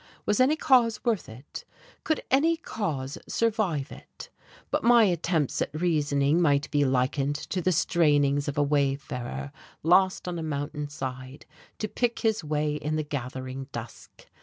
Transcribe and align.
Was 0.25 0.39
any 0.39 0.55
cause 0.55 0.99
worth 1.05 1.29
it? 1.29 1.63
Could 2.03 2.23
any 2.31 2.57
cause 2.57 3.19
survive 3.27 3.91
it? 3.91 4.31
But 4.71 4.83
my 4.83 5.03
attempts 5.03 5.61
at 5.61 5.79
reasoning 5.79 6.41
might 6.41 6.71
be 6.71 6.83
likened 6.85 7.35
to 7.35 7.61
the 7.61 7.71
strainings 7.71 8.47
of 8.47 8.57
a 8.57 8.63
wayfarer 8.63 9.51
lost 9.83 10.27
on 10.27 10.39
a 10.39 10.41
mountain 10.41 10.89
side 10.89 11.45
to 11.77 11.87
pick 11.87 12.17
his 12.21 12.43
way 12.43 12.77
in 12.77 12.95
the 12.95 13.03
gathering 13.03 13.67
dusk. 13.71 14.25